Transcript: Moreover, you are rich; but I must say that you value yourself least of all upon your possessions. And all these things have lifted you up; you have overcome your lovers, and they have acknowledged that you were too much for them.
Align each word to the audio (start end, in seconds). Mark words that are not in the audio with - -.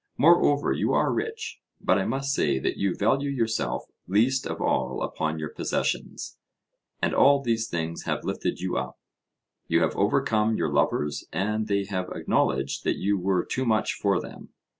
Moreover, 0.17 0.71
you 0.73 0.93
are 0.93 1.13
rich; 1.13 1.59
but 1.79 1.99
I 1.99 2.05
must 2.05 2.33
say 2.33 2.57
that 2.57 2.75
you 2.75 2.95
value 2.95 3.29
yourself 3.29 3.85
least 4.07 4.47
of 4.47 4.59
all 4.59 5.03
upon 5.03 5.37
your 5.37 5.49
possessions. 5.49 6.39
And 7.03 7.13
all 7.13 7.39
these 7.39 7.67
things 7.69 8.05
have 8.05 8.23
lifted 8.25 8.59
you 8.61 8.77
up; 8.77 8.97
you 9.67 9.81
have 9.83 9.95
overcome 9.95 10.57
your 10.57 10.73
lovers, 10.73 11.27
and 11.31 11.67
they 11.67 11.83
have 11.85 12.09
acknowledged 12.15 12.83
that 12.83 12.97
you 12.97 13.19
were 13.19 13.45
too 13.45 13.63
much 13.63 13.93
for 13.93 14.19
them. 14.19 14.49